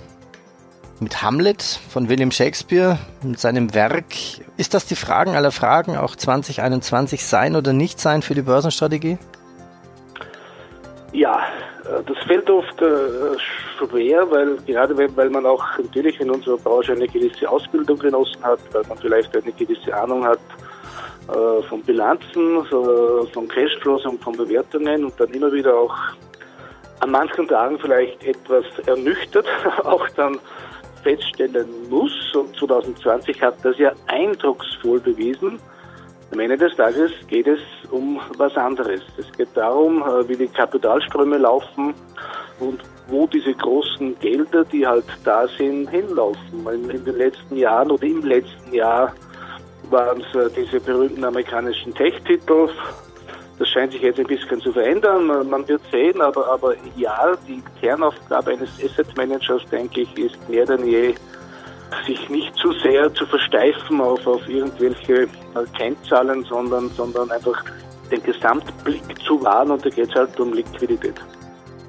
mit 1.01 1.23
Hamlet 1.23 1.63
von 1.63 2.09
William 2.09 2.31
Shakespeare, 2.31 2.99
mit 3.23 3.39
seinem 3.39 3.75
Werk. 3.75 4.15
Ist 4.57 4.75
das 4.75 4.87
die 4.87 4.97
Fragen 4.97 5.35
aller 5.35 5.51
Fragen, 5.51 5.97
auch 5.97 6.17
2021 6.17 7.25
sein 7.25 7.57
oder 7.57 7.73
nicht 7.73 8.01
sein 8.01 8.23
für 8.23 8.35
die 8.35 8.43
Börsenstrategie? 8.43 9.19
Ja, 11.13 11.45
äh, 11.85 12.03
das 12.07 12.19
fällt 12.27 12.49
oft 12.51 12.81
äh, 12.83 13.39
schwer, 13.79 14.31
weil 14.31 14.57
gerade 14.67 14.97
weil 14.97 15.31
man 15.31 15.47
auch 15.47 15.65
natürlich 15.79 16.21
in 16.21 16.31
unserer 16.31 16.57
Branche 16.59 16.93
eine 16.93 17.07
gewisse 17.07 17.49
Ausbildung 17.49 17.99
genossen 17.99 18.43
hat, 18.43 18.61
weil 18.73 18.83
man 18.89 18.99
vielleicht 18.99 19.37
eine 19.37 19.53
gewisse 19.53 19.95
Ahnung 19.95 20.25
hat 20.25 20.41
äh, 21.29 21.63
von 21.69 21.83
Bilanzen, 21.83 22.65
von 22.67 23.49
Cashflows 23.49 24.07
und 24.07 24.23
von 24.23 24.37
Bewertungen 24.37 25.05
und 25.05 25.19
dann 25.19 25.31
immer 25.31 25.53
wieder 25.53 25.75
auch 25.75 25.95
an 27.01 27.11
manchen 27.11 27.47
Tagen 27.49 27.79
vielleicht 27.79 28.25
etwas 28.25 28.65
ernüchtert 28.87 29.47
auch 29.85 30.09
dann 30.17 30.39
feststellen 31.05 31.69
muss, 31.89 32.13
und 32.35 32.57
2020 32.57 33.41
hat 33.41 33.57
das 33.63 33.79
ja 33.79 33.93
eindrucksvoll 34.09 34.99
bewiesen, 34.99 35.61
am 36.33 36.41
Ende 36.41 36.57
des 36.57 36.75
Tages 36.75 37.13
geht 37.29 37.47
es 37.47 37.61
um 37.93 38.21
was 38.39 38.57
anderes. 38.57 39.03
Es 39.17 39.31
geht 39.37 39.51
darum, 39.55 40.03
äh, 40.03 40.29
wie 40.29 40.37
die 40.37 40.49
Kapitalströme 40.49 41.39
laufen 41.39 41.95
und 42.59 42.81
wo 43.07 43.29
diese 43.29 43.55
großen 43.55 44.19
Gelder, 44.19 44.65
die 44.65 44.85
halt 44.85 45.05
da 45.25 45.47
sind, 45.47 45.89
hinlaufen. 45.91 46.67
In 46.73 47.05
den 47.05 47.17
letzten 47.17 47.57
Jahren 47.57 47.93
oder 47.93 48.05
im 48.05 48.23
letzten 48.23 48.75
Jahr 48.75 49.15
waren 49.91 50.23
es 50.23 50.35
äh, 50.35 50.51
diese 50.57 50.81
berühmten 50.81 51.25
amerikanischen 51.25 51.95
Tech-Titel, 51.95 52.69
Das 53.59 53.69
scheint 53.69 53.93
sich 53.93 54.03
jetzt 54.03 54.19
ein 54.19 54.27
bisschen 54.27 54.61
zu 54.61 54.73
verändern. 54.73 55.27
Man 55.49 55.67
wird 55.69 55.81
sehen, 55.93 56.21
aber, 56.21 56.47
aber 56.49 56.75
ja, 56.97 57.33
die 57.47 57.63
Kernaufgabe 57.81 58.53
eines 58.53 58.71
Asset 58.85 59.17
Managers, 59.17 59.63
denke 59.71 60.01
ich, 60.03 60.19
ist 60.19 60.49
mehr 60.49 60.67
denn 60.67 60.85
je, 60.87 61.15
sich 62.07 62.29
nicht 62.29 62.55
zu 62.57 62.73
sehr 62.73 63.13
zu 63.15 63.25
versteifen 63.27 64.01
auf, 64.01 64.27
auf 64.27 64.47
irgendwelche 64.49 65.29
Kennzahlen, 65.77 66.45
sondern, 66.45 66.91
sondern 66.91 67.31
einfach 67.31 67.63
den 68.11 68.23
Gesamtblick 68.23 69.03
zu 69.25 69.43
wahren 69.43 69.71
und 69.71 69.85
da 69.85 69.91
geht 69.91 70.09
es 70.09 70.15
halt 70.15 70.39
um 70.41 70.53
Liquidität. 70.53 71.15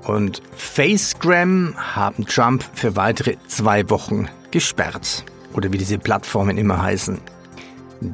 Und 0.05 0.41
Facegram 0.55 1.75
haben 1.77 2.27
Trump 2.27 2.63
für 2.74 2.95
weitere 2.95 3.38
zwei 3.48 3.89
Wochen 3.89 4.29
gesperrt. 4.51 5.25
Oder 5.53 5.72
wie 5.74 5.77
diese 5.77 5.98
Plattformen 5.98 6.57
immer 6.57 6.81
heißen. 6.81 7.19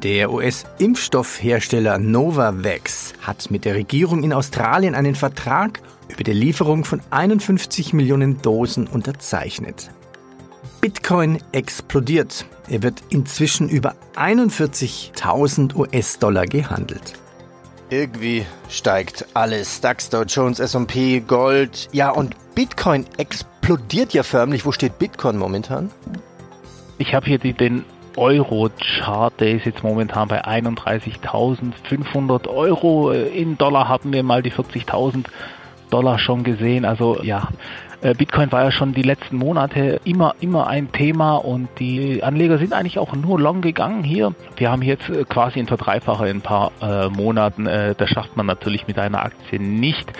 Der 0.00 0.32
US-Impfstoffhersteller 0.32 1.98
Novavax 1.98 3.12
hat 3.20 3.50
mit 3.50 3.64
der 3.64 3.74
Regierung 3.74 4.22
in 4.22 4.32
Australien 4.32 4.94
einen 4.94 5.14
Vertrag 5.14 5.80
über 6.08 6.24
die 6.24 6.32
Lieferung 6.32 6.84
von 6.84 7.00
51 7.10 7.92
Millionen 7.92 8.40
Dosen 8.40 8.86
unterzeichnet. 8.86 9.90
Bitcoin 10.80 11.38
explodiert. 11.52 12.46
Er 12.68 12.82
wird 12.82 13.02
inzwischen 13.10 13.68
über 13.68 13.94
41.000 14.16 15.76
US-Dollar 15.76 16.46
gehandelt. 16.46 17.14
Irgendwie 17.90 18.46
steigt 18.70 19.26
alles. 19.34 19.80
DAX, 19.82 20.08
Dow 20.08 20.22
Jones, 20.22 20.58
S&P, 20.58 21.20
Gold. 21.20 21.88
Ja, 21.92 22.10
und 22.10 22.34
Bitcoin 22.54 23.04
explodiert 23.18 24.14
ja 24.14 24.22
förmlich. 24.22 24.64
Wo 24.64 24.72
steht 24.72 24.98
Bitcoin 24.98 25.36
momentan? 25.36 25.90
Ich 26.98 27.14
habe 27.14 27.26
hier 27.26 27.38
die, 27.38 27.52
den 27.52 27.84
Euro-Chart, 28.16 29.32
der 29.40 29.52
ist 29.52 29.66
jetzt 29.66 29.82
momentan 29.82 30.28
bei 30.28 30.44
31.500 30.44 32.48
Euro. 32.48 33.10
In 33.10 33.58
Dollar 33.58 33.88
hatten 33.88 34.12
wir 34.12 34.22
mal 34.22 34.42
die 34.42 34.52
40.000 34.52 35.24
Dollar 35.90 36.18
schon 36.18 36.44
gesehen. 36.44 36.84
Also 36.84 37.22
ja, 37.22 37.48
äh, 38.02 38.14
Bitcoin 38.14 38.50
war 38.50 38.64
ja 38.64 38.72
schon 38.72 38.94
die 38.94 39.02
letzten 39.02 39.36
Monate 39.36 40.00
immer, 40.04 40.34
immer 40.40 40.66
ein 40.66 40.90
Thema 40.90 41.36
und 41.36 41.68
die 41.78 42.22
Anleger 42.22 42.58
sind 42.58 42.72
eigentlich 42.72 42.98
auch 42.98 43.14
nur 43.14 43.38
long 43.38 43.60
gegangen 43.60 44.02
hier. 44.02 44.34
Wir 44.56 44.70
haben 44.70 44.82
jetzt 44.82 45.08
äh, 45.08 45.24
quasi 45.24 45.60
ein 45.60 45.68
Verdreifacher 45.68 46.26
in 46.26 46.38
ein 46.38 46.42
paar 46.42 46.72
äh, 46.80 47.08
Monaten. 47.08 47.66
Äh, 47.66 47.94
das 47.94 48.10
schafft 48.10 48.36
man 48.36 48.46
natürlich 48.46 48.88
mit 48.88 48.98
einer 48.98 49.22
Aktie 49.22 49.60
nicht. 49.60 50.12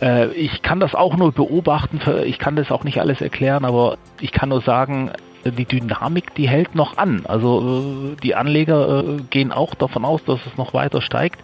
Äh, 0.00 0.32
ich 0.32 0.62
kann 0.62 0.80
das 0.80 0.94
auch 0.94 1.16
nur 1.16 1.32
beobachten, 1.32 2.00
ich 2.24 2.38
kann 2.38 2.56
das 2.56 2.70
auch 2.70 2.84
nicht 2.84 3.00
alles 3.00 3.20
erklären, 3.20 3.64
aber 3.64 3.98
ich 4.20 4.32
kann 4.32 4.48
nur 4.48 4.62
sagen, 4.62 5.12
die 5.52 5.64
Dynamik, 5.64 6.34
die 6.34 6.48
hält 6.48 6.74
noch 6.74 6.96
an. 6.96 7.24
Also 7.26 8.14
die 8.22 8.34
Anleger 8.34 9.18
gehen 9.30 9.52
auch 9.52 9.74
davon 9.74 10.04
aus, 10.04 10.24
dass 10.24 10.40
es 10.46 10.56
noch 10.56 10.74
weiter 10.74 11.00
steigt. 11.00 11.40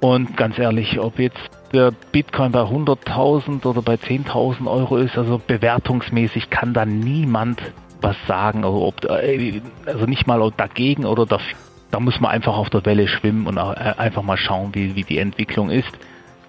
Und 0.00 0.36
ganz 0.36 0.58
ehrlich, 0.58 0.98
ob 0.98 1.18
jetzt 1.18 1.38
der 1.72 1.92
Bitcoin 2.12 2.52
bei 2.52 2.62
100.000 2.62 3.64
oder 3.66 3.82
bei 3.82 3.94
10.000 3.94 4.66
Euro 4.66 4.96
ist, 4.96 5.16
also 5.16 5.40
bewertungsmäßig 5.46 6.50
kann 6.50 6.72
da 6.72 6.84
niemand 6.84 7.60
was 8.00 8.16
sagen, 8.26 8.64
also, 8.64 8.86
ob, 8.86 9.04
äh, 9.04 9.60
also 9.84 10.06
nicht 10.06 10.26
mal 10.26 10.50
dagegen 10.56 11.04
oder 11.04 11.26
dafür. 11.26 11.58
Da 11.90 12.00
muss 12.00 12.20
man 12.20 12.30
einfach 12.30 12.56
auf 12.56 12.70
der 12.70 12.84
Welle 12.86 13.08
schwimmen 13.08 13.46
und 13.46 13.56
äh, 13.56 13.60
einfach 13.60 14.22
mal 14.22 14.36
schauen, 14.36 14.74
wie, 14.74 14.94
wie 14.94 15.04
die 15.04 15.18
Entwicklung 15.18 15.70
ist. 15.70 15.90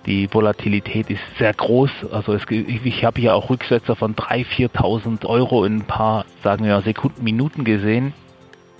Die 0.06 0.34
Volatilität 0.34 1.10
ist 1.10 1.22
sehr 1.38 1.54
groß. 1.54 1.92
Also 2.12 2.34
es, 2.34 2.44
ich 2.50 3.06
habe 3.06 3.22
hier 3.22 3.36
auch 3.36 3.50
Rücksetzer 3.50 3.96
von 3.96 4.16
3.000, 4.16 4.72
4.000 4.72 5.26
Euro 5.26 5.64
in 5.64 5.78
ein 5.78 5.86
paar, 5.86 6.26
sagen 6.44 6.66
wir, 6.66 6.82
Sekunden, 6.82 7.24
Minuten 7.24 7.64
gesehen. 7.64 8.14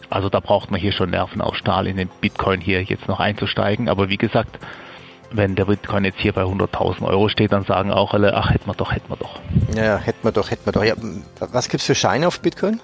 Also 0.10 0.30
da 0.30 0.40
braucht 0.40 0.72
man 0.72 0.80
hier 0.80 0.92
schon 0.92 1.12
Nerven 1.12 1.42
auf 1.42 1.56
Stahl 1.56 1.88
in 1.88 1.98
den 1.98 2.10
Bitcoin 2.20 2.60
hier 2.60 2.82
jetzt 2.84 3.08
noch 3.08 3.20
einzusteigen. 3.20 3.88
Aber 3.88 4.10
wie 4.10 4.18
gesagt, 4.18 4.60
wenn 5.32 5.56
der 5.56 5.66
Bitcoin 5.66 6.04
jetzt 6.04 6.20
hier 6.20 6.34
bei 6.34 6.44
100.000 6.44 7.04
Euro 7.04 7.30
steht, 7.30 7.52
dann 7.54 7.64
sagen 7.64 7.92
auch 7.92 8.14
alle, 8.14 8.36
ach, 8.36 8.50
hätten 8.50 8.68
wir 8.68 8.74
doch, 8.74 8.92
hätten 8.92 9.10
wir 9.10 9.16
doch. 9.16 9.40
Ja, 9.76 9.98
hätten 9.98 10.24
wir 10.24 10.32
doch, 10.32 10.52
hätten 10.52 10.66
wir 10.66 10.74
doch. 10.74 10.84
Ja, 10.84 10.96
was 11.52 11.70
gibt's 11.70 11.86
für 11.86 11.96
Scheine 11.96 12.28
auf 12.28 12.42
Bitcoin? 12.42 12.82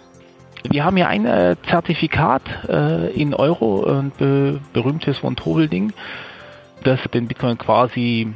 Wir 0.70 0.84
haben 0.84 0.98
ja 0.98 1.08
ein 1.08 1.26
äh, 1.26 1.56
Zertifikat 1.70 2.42
äh, 2.68 3.12
in 3.12 3.34
Euro, 3.34 3.86
ein 3.86 4.12
be 4.18 4.60
berühmtes 4.74 5.18
von 5.18 5.36
Tobelding, 5.36 5.94
das 6.84 7.00
den 7.14 7.28
Bitcoin 7.28 7.58
quasi 7.58 8.34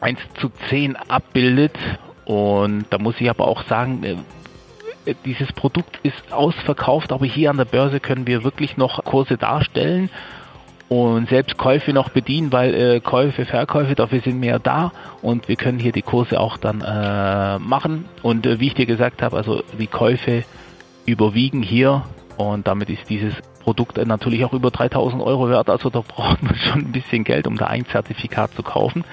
1 0.00 0.18
zu 0.40 0.50
10 0.68 0.96
abbildet. 0.96 1.76
Und 2.24 2.86
da 2.90 2.98
muss 2.98 3.20
ich 3.20 3.30
aber 3.30 3.46
auch 3.46 3.64
sagen, 3.64 4.04
äh, 4.04 5.14
dieses 5.24 5.52
Produkt 5.52 5.98
ist 6.02 6.32
ausverkauft, 6.32 7.12
aber 7.12 7.24
hier 7.24 7.50
an 7.50 7.56
der 7.56 7.64
Börse 7.64 8.00
können 8.00 8.26
wir 8.26 8.44
wirklich 8.44 8.76
noch 8.76 9.02
Kurse 9.04 9.38
darstellen 9.38 10.10
und 10.88 11.28
selbst 11.28 11.58
Käufe 11.58 11.92
noch 11.92 12.08
bedienen, 12.10 12.52
weil 12.52 12.74
äh, 12.74 13.00
Käufe, 13.00 13.44
Verkäufe, 13.44 13.94
dafür 13.94 14.20
sind 14.20 14.42
ja 14.42 14.58
da 14.58 14.92
und 15.22 15.48
wir 15.48 15.56
können 15.56 15.78
hier 15.78 15.92
die 15.92 16.02
Kurse 16.02 16.40
auch 16.40 16.56
dann 16.56 16.80
äh, 16.80 17.58
machen. 17.58 18.06
Und 18.22 18.46
äh, 18.46 18.58
wie 18.60 18.68
ich 18.68 18.74
dir 18.74 18.86
gesagt 18.86 19.22
habe, 19.22 19.36
also 19.36 19.62
die 19.78 19.86
Käufe 19.86 20.44
überwiegen 21.04 21.62
hier 21.62 22.04
und 22.36 22.66
damit 22.66 22.88
ist 22.88 23.08
dieses 23.10 23.34
Produkt 23.68 23.98
natürlich 23.98 24.46
auch 24.46 24.54
über 24.54 24.70
3000 24.70 25.22
Euro 25.22 25.50
wert. 25.50 25.68
Also 25.68 25.90
da 25.90 26.00
braucht 26.00 26.42
man 26.42 26.56
schon 26.56 26.86
ein 26.86 26.92
bisschen 26.92 27.22
Geld, 27.22 27.46
um 27.46 27.58
da 27.58 27.66
ein 27.66 27.84
Zertifikat 27.84 28.54
zu 28.54 28.62
kaufen. 28.62 29.04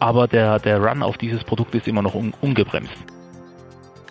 Aber 0.00 0.28
der, 0.28 0.58
der 0.58 0.82
Run 0.82 1.02
auf 1.02 1.16
dieses 1.16 1.42
Produkt 1.44 1.74
ist 1.74 1.88
immer 1.88 2.02
noch 2.02 2.14
un 2.14 2.34
ungebremst. 2.42 2.92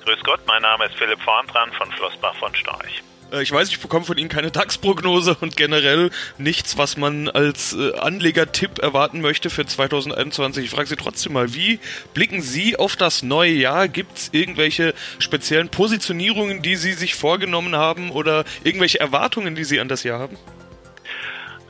Grüß 0.04 0.24
Gott, 0.24 0.40
mein 0.48 0.64
Name 0.64 0.86
ist 0.86 0.96
Philipp 0.96 1.22
Vorndran 1.22 1.72
von 1.74 1.92
Flossbach 1.92 2.34
von 2.38 2.56
Storch. 2.56 3.04
Äh, 3.32 3.42
ich 3.42 3.52
weiß, 3.52 3.70
ich 3.70 3.80
bekomme 3.80 4.06
von 4.06 4.18
Ihnen 4.18 4.30
keine 4.30 4.52
DAX-Prognose 4.52 5.38
und 5.42 5.56
generell 5.56 6.12
nichts, 6.38 6.78
was 6.78 6.98
man 6.98 7.30
als 7.30 7.74
äh, 7.74 7.98
Anlegertipp 7.98 8.80
erwarten 8.80 9.22
möchte 9.22 9.50
für 9.50 9.66
2021. 9.66 10.66
Ich 10.66 10.72
frage 10.72 10.88
Sie 10.88 10.96
trotzdem 10.96 11.34
mal, 11.34 11.54
wie 11.54 11.80
blicken 12.14 12.42
Sie 12.42 12.78
auf 12.78 12.96
das 12.96 13.24
neue 13.24 13.52
Jahr? 13.52 13.88
Gibt 13.88 14.18
es 14.18 14.30
irgendwelche 14.34 14.94
speziellen 15.20 15.70
Positionierungen, 15.70 16.62
die 16.62 16.76
Sie 16.76 16.94
sich 16.94 17.16
vorgenommen 17.16 17.76
haben 17.76 18.12
oder 18.12 18.46
irgendwelche 18.64 19.00
Erwartungen, 19.00 19.56
die 19.56 19.64
Sie 19.64 19.80
an 19.80 19.88
das 19.88 20.04
Jahr 20.04 20.20
haben? 20.20 20.38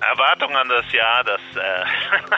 Erwartungen 0.01 0.55
an 0.55 0.69
das 0.69 0.91
Jahr, 0.91 1.23
das 1.23 1.41
äh, 1.55 1.85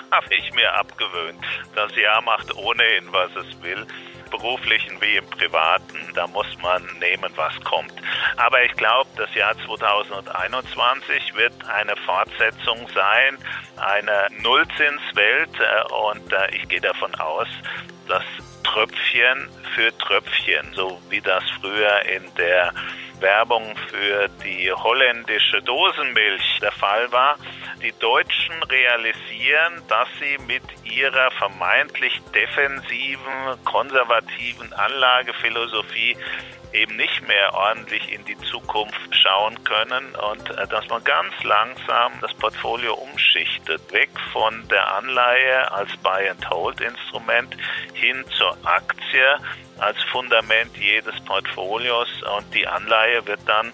habe 0.12 0.36
ich 0.36 0.54
mir 0.54 0.74
abgewöhnt. 0.74 1.40
Das 1.76 1.94
Jahr 1.96 2.22
macht 2.22 2.56
ohnehin, 2.56 3.12
was 3.12 3.30
es 3.36 3.62
will 3.62 3.86
beruflichen 4.28 5.00
wie 5.02 5.18
im 5.18 5.30
privaten. 5.30 5.98
Da 6.14 6.28
muss 6.28 6.48
man 6.62 6.84
nehmen, 7.00 7.32
was 7.36 7.60
kommt. 7.64 7.94
Aber 8.38 8.64
ich 8.64 8.74
glaube, 8.74 9.10
das 9.16 9.34
Jahr 9.36 9.56
2021 9.66 11.36
wird 11.36 11.54
eine 11.68 11.96
Fortsetzung 11.98 12.88
sein, 12.94 13.38
eine 13.78 14.28
Nullzinswelt. 14.42 15.50
Äh, 15.60 15.94
und 15.94 16.32
äh, 16.34 16.56
ich 16.56 16.68
gehe 16.70 16.82
davon 16.82 17.14
aus, 17.16 17.48
dass 18.08 18.24
Tröpfchen 18.64 19.50
für 19.76 19.98
Tröpfchen, 19.98 20.74
so 20.74 21.02
wie 21.10 21.22
das 21.22 21.44
früher 21.62 22.02
in 22.04 22.24
der 22.36 22.74
Werbung 23.20 23.76
für 23.90 24.28
die 24.44 24.72
holländische 24.72 25.62
Dosenmilch 25.64 26.60
der 26.62 26.72
Fall 26.72 27.12
war, 27.12 27.38
die 27.82 27.94
Deutschen 28.00 28.62
realisieren, 28.64 29.82
dass 29.88 30.08
sie 30.20 30.38
mit 30.46 30.64
ihrer 30.84 31.32
vermeintlich 31.32 32.22
defensiven, 32.34 33.64
konservativen 33.64 34.74
Anlagephilosophie 34.74 36.18
eben 36.74 36.96
nicht 36.96 37.28
mehr 37.28 37.54
ordentlich 37.54 38.12
in 38.12 38.26
die 38.26 38.38
Zukunft 38.40 39.00
schauen 39.12 39.64
können 39.64 40.16
und 40.16 40.50
äh, 40.50 40.68
dass 40.68 40.88
man 40.90 41.04
ganz 41.04 41.34
langsam 41.44 42.14
das 42.22 42.34
Portfolio 42.34 42.94
umschichtet, 42.94 43.82
weg 43.92 44.10
von 44.34 44.68
der 44.68 44.96
Anleihe 44.96 45.72
als 45.72 45.96
Buy-and-Hold-Instrument 45.98 47.56
hin 47.94 48.24
zur 48.38 48.58
Aktie 48.64 49.38
als 49.80 49.98
Fundament 50.12 50.76
jedes 50.76 51.20
Portfolios 51.22 52.10
und 52.38 52.54
die 52.54 52.68
Anleihe 52.68 53.26
wird 53.26 53.42
dann 53.46 53.72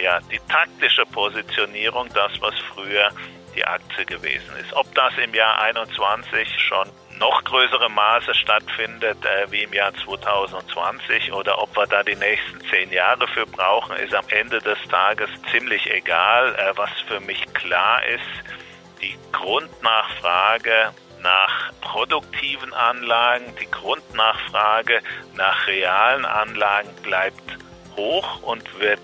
ja 0.00 0.20
die 0.30 0.40
taktische 0.48 1.04
Positionierung, 1.06 2.08
das 2.14 2.32
was 2.40 2.54
früher 2.74 3.10
die 3.58 3.66
Aktie 3.66 4.06
gewesen 4.06 4.54
ist. 4.60 4.72
Ob 4.74 4.94
das 4.94 5.12
im 5.18 5.34
Jahr 5.34 5.60
21 5.60 6.48
schon 6.60 6.88
noch 7.18 7.42
größere 7.42 7.90
Maße 7.90 8.32
stattfindet 8.34 9.18
äh, 9.24 9.50
wie 9.50 9.64
im 9.64 9.72
Jahr 9.72 9.92
2020 10.04 11.32
oder 11.32 11.60
ob 11.60 11.76
wir 11.76 11.86
da 11.86 12.04
die 12.04 12.14
nächsten 12.14 12.60
zehn 12.70 12.92
Jahre 12.92 13.26
für 13.26 13.46
brauchen, 13.46 13.96
ist 13.96 14.14
am 14.14 14.24
Ende 14.28 14.60
des 14.60 14.78
Tages 14.88 15.28
ziemlich 15.50 15.90
egal. 15.90 16.54
Äh, 16.54 16.76
was 16.76 16.90
für 17.08 17.18
mich 17.20 17.52
klar 17.54 18.04
ist, 18.06 19.02
die 19.02 19.16
Grundnachfrage 19.32 20.92
nach 21.20 21.72
produktiven 21.80 22.72
Anlagen, 22.72 23.52
die 23.60 23.68
Grundnachfrage 23.68 25.00
nach 25.34 25.66
realen 25.66 26.24
Anlagen 26.24 26.94
bleibt 27.02 27.58
hoch 27.96 28.42
und 28.42 28.78
wird 28.78 29.02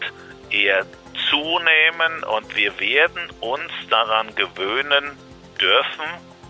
eher 0.51 0.87
zunehmen 1.31 2.25
und 2.25 2.55
wir 2.57 2.79
werden 2.79 3.31
uns 3.41 3.73
daran 3.91 4.35
gewöhnen 4.35 5.19
dürfen, 5.61 6.07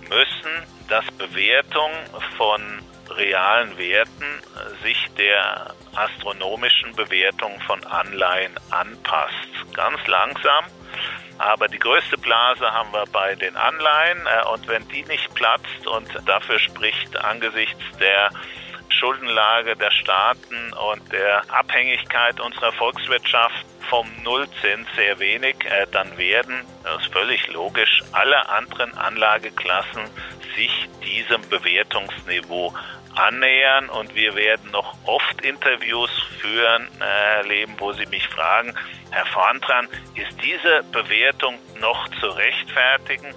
müssen, 0.09 0.67
dass 0.89 1.05
Bewertung 1.13 1.91
von 2.37 2.83
realen 3.11 3.77
Werten 3.79 4.43
sich 4.83 4.99
der 5.17 5.75
astronomischen 5.95 6.95
Bewertung 6.97 7.61
von 7.67 7.85
Anleihen 7.85 8.55
anpasst. 8.71 9.75
Ganz 9.75 10.07
langsam. 10.07 10.65
Aber 11.39 11.69
die 11.69 11.79
größte 11.79 12.17
Blase 12.17 12.71
haben 12.71 12.93
wir 12.93 13.05
bei 13.13 13.35
den 13.35 13.57
Anleihen 13.57 14.27
äh, 14.27 14.47
und 14.49 14.69
wenn 14.69 14.87
die 14.89 15.03
nicht 15.05 15.35
platzt 15.35 15.87
und 15.87 16.09
dafür 16.27 16.59
spricht 16.61 17.17
angesichts 17.17 17.83
der 17.99 18.31
Schuldenlage 18.89 19.75
der 19.75 19.91
Staaten 19.91 20.73
und 20.73 21.13
der 21.13 21.43
Abhängigkeit 21.53 22.39
unserer 22.39 22.73
Volkswirtschaft 22.73 23.67
vom 23.95 24.11
Nullzins 24.25 24.89
sehr 24.97 25.21
wenig, 25.21 25.55
äh, 25.67 25.87
dann 25.93 26.19
werden, 26.19 26.65
das 26.83 27.03
ist 27.03 27.13
völlig 27.13 27.47
logisch, 27.53 28.03
alle 28.11 28.49
anderen 28.49 28.93
Anlageklassen 28.99 30.03
sich 30.57 30.89
diesem 31.05 31.49
Bewertungsniveau 31.49 32.75
annähern 33.15 33.89
und 33.91 34.13
wir 34.17 34.35
werden 34.35 34.73
noch 34.73 34.97
oft 35.05 35.41
Interviews 35.43 36.11
führen, 36.41 36.89
äh, 37.01 37.37
erleben, 37.37 37.77
wo 37.79 37.93
Sie 37.93 38.07
mich 38.07 38.27
fragen, 38.27 38.75
Herr 39.13 39.27
Vorntran, 39.27 39.87
ist 40.17 40.43
diese 40.43 40.83
Bewertung 40.91 41.57
noch 41.79 42.09
zu 42.19 42.27
rechtfertigen? 42.27 43.33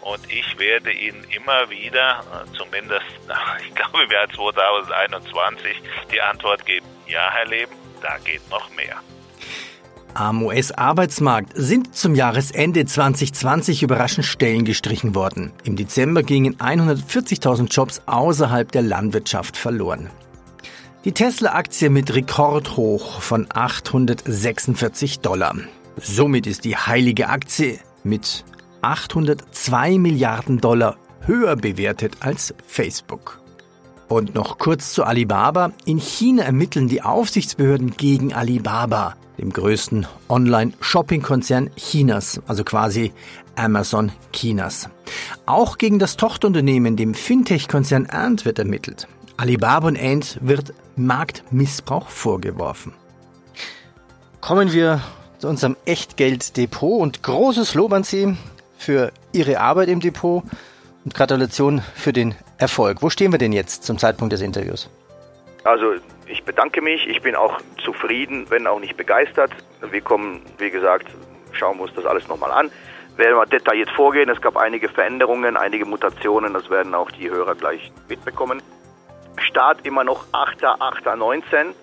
Und 0.00 0.28
ich 0.32 0.58
werde 0.58 0.90
Ihnen 0.90 1.22
immer 1.30 1.70
wieder, 1.70 2.24
äh, 2.34 2.56
zumindest, 2.56 3.06
ich 3.64 3.74
glaube, 3.76 4.10
wir 4.10 4.26
2021, 4.34 5.80
die 6.10 6.20
Antwort 6.20 6.66
geben, 6.66 6.86
ja, 7.06 7.30
Herr 7.30 7.46
Leben, 7.46 7.76
da 8.02 8.18
geht 8.18 8.50
noch 8.50 8.68
mehr. 8.70 9.00
Am 10.14 10.42
US-Arbeitsmarkt 10.42 11.52
sind 11.54 11.94
zum 11.94 12.16
Jahresende 12.16 12.84
2020 12.84 13.84
überraschend 13.84 14.26
Stellen 14.26 14.64
gestrichen 14.64 15.14
worden. 15.14 15.52
Im 15.62 15.76
Dezember 15.76 16.24
gingen 16.24 16.56
140.000 16.56 17.72
Jobs 17.72 18.02
außerhalb 18.06 18.72
der 18.72 18.82
Landwirtschaft 18.82 19.56
verloren. 19.56 20.10
Die 21.04 21.12
Tesla-Aktie 21.12 21.90
mit 21.90 22.12
Rekordhoch 22.14 23.20
von 23.20 23.46
846 23.48 25.20
Dollar. 25.20 25.54
Somit 25.96 26.46
ist 26.46 26.64
die 26.64 26.76
heilige 26.76 27.28
Aktie 27.28 27.78
mit 28.02 28.44
802 28.82 29.98
Milliarden 29.98 30.60
Dollar 30.60 30.96
höher 31.20 31.54
bewertet 31.54 32.16
als 32.20 32.52
Facebook. 32.66 33.40
Und 34.08 34.34
noch 34.34 34.58
kurz 34.58 34.92
zu 34.92 35.04
Alibaba. 35.04 35.72
In 35.84 35.98
China 35.98 36.42
ermitteln 36.42 36.88
die 36.88 37.02
Aufsichtsbehörden 37.02 37.92
gegen 37.96 38.34
Alibaba 38.34 39.14
dem 39.40 39.52
größten 39.52 40.06
Online-Shopping-Konzern 40.28 41.70
Chinas, 41.76 42.40
also 42.46 42.62
quasi 42.62 43.12
Amazon 43.56 44.12
Chinas. 44.32 44.88
Auch 45.46 45.78
gegen 45.78 45.98
das 45.98 46.16
Tochterunternehmen, 46.16 46.96
dem 46.96 47.14
Fintech-Konzern 47.14 48.06
Ant, 48.06 48.44
wird 48.44 48.58
ermittelt. 48.58 49.08
Alibaba 49.36 49.88
und 49.88 49.98
Ant 49.98 50.38
wird 50.42 50.74
Marktmissbrauch 50.96 52.08
vorgeworfen. 52.08 52.92
Kommen 54.40 54.72
wir 54.72 55.00
zu 55.38 55.48
unserem 55.48 55.76
Echtgeld-Depot 55.86 57.00
und 57.00 57.22
großes 57.22 57.74
Lob 57.74 57.92
an 57.92 58.04
Sie 58.04 58.36
für 58.76 59.12
Ihre 59.32 59.60
Arbeit 59.60 59.88
im 59.88 60.00
Depot 60.00 60.42
und 61.04 61.14
Gratulation 61.14 61.82
für 61.94 62.12
den 62.12 62.34
Erfolg. 62.58 63.00
Wo 63.00 63.08
stehen 63.08 63.32
wir 63.32 63.38
denn 63.38 63.52
jetzt 63.52 63.84
zum 63.84 63.96
Zeitpunkt 63.96 64.32
des 64.34 64.42
Interviews? 64.42 64.90
Also 65.64 65.94
ich 66.26 66.44
bedanke 66.44 66.80
mich. 66.80 67.08
Ich 67.08 67.22
bin 67.22 67.34
auch 67.34 67.60
zufrieden, 67.82 68.46
wenn 68.50 68.66
auch 68.66 68.80
nicht 68.80 68.96
begeistert. 68.96 69.52
Wir 69.82 70.00
kommen, 70.00 70.42
wie 70.58 70.70
gesagt, 70.70 71.08
schauen 71.52 71.78
wir 71.78 71.82
uns 71.82 71.94
das 71.94 72.06
alles 72.06 72.28
nochmal 72.28 72.52
an. 72.52 72.70
Werden 73.16 73.36
wir 73.36 73.46
detailliert 73.46 73.90
vorgehen. 73.90 74.30
Es 74.30 74.40
gab 74.40 74.56
einige 74.56 74.88
Veränderungen, 74.88 75.56
einige 75.56 75.84
Mutationen. 75.84 76.54
Das 76.54 76.70
werden 76.70 76.94
auch 76.94 77.10
die 77.10 77.28
Hörer 77.28 77.54
gleich 77.54 77.92
mitbekommen. 78.08 78.62
Start 79.38 79.86
immer 79.86 80.04
noch 80.04 80.26
8.8.19 80.32 81.74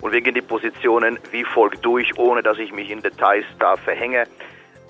und 0.00 0.12
wir 0.12 0.20
gehen 0.20 0.34
die 0.34 0.42
Positionen 0.42 1.18
wie 1.30 1.44
folgt 1.44 1.84
durch, 1.84 2.16
ohne 2.18 2.42
dass 2.42 2.58
ich 2.58 2.72
mich 2.72 2.90
in 2.90 3.00
Details 3.00 3.46
da 3.58 3.76
verhänge. 3.76 4.26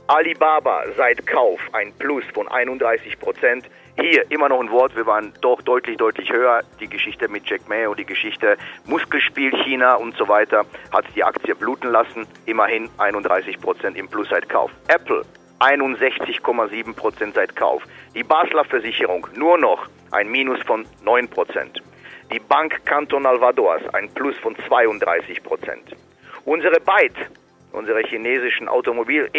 Alibaba 0.08 0.84
seit 0.96 1.26
Kauf 1.26 1.60
ein 1.72 1.92
Plus 1.98 2.24
von 2.32 2.48
31 2.48 3.18
Prozent. 3.18 3.66
Hier 3.98 4.30
immer 4.30 4.50
noch 4.50 4.60
ein 4.60 4.70
Wort, 4.70 4.94
wir 4.94 5.06
waren 5.06 5.32
doch 5.40 5.62
deutlich, 5.62 5.96
deutlich 5.96 6.30
höher. 6.30 6.60
Die 6.80 6.86
Geschichte 6.86 7.28
mit 7.28 7.48
Jack 7.48 7.66
Mayo, 7.66 7.94
die 7.94 8.04
Geschichte 8.04 8.58
Muskelspiel 8.84 9.50
China 9.64 9.94
und 9.94 10.14
so 10.18 10.28
weiter 10.28 10.66
hat 10.92 11.06
die 11.14 11.24
Aktie 11.24 11.54
bluten 11.54 11.90
lassen. 11.90 12.26
Immerhin 12.44 12.90
31 12.98 13.58
Prozent 13.58 13.96
im 13.96 14.06
Plus 14.06 14.28
seit 14.28 14.50
Kauf. 14.50 14.70
Apple 14.88 15.24
61,7 15.60 16.94
Prozent 16.94 17.34
seit 17.36 17.56
Kauf. 17.56 17.84
Die 18.14 18.22
Basler 18.22 18.64
Versicherung 18.64 19.26
nur 19.34 19.56
noch 19.56 19.88
ein 20.10 20.28
Minus 20.28 20.60
von 20.64 20.84
9 21.02 21.28
Prozent. 21.28 21.82
Die 22.30 22.38
Bank 22.38 22.84
Cantonal 22.84 23.40
Vadors 23.40 23.82
ein 23.94 24.10
Plus 24.10 24.36
von 24.38 24.54
32 24.68 25.42
Prozent. 25.42 25.96
Unsere 26.44 26.80
Byte, 26.80 27.30
unsere 27.72 28.02
chinesischen 28.02 28.68
Automobil, 28.68 29.30